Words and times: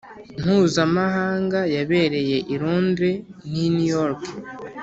mpuzamahanga 0.41 1.59
yabereye 1.75 2.37
i 2.53 2.55
Londres 2.61 3.17
n 3.51 3.53
i 3.65 3.67
New 3.75 3.87
York 3.97 4.21